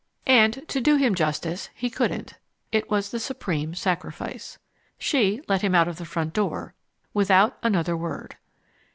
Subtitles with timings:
[0.25, 2.33] And, to do him justice, he couldn't.
[2.71, 4.57] It was the supreme sacrifice.
[4.97, 6.73] She let him out of the front door
[7.13, 8.35] without another word.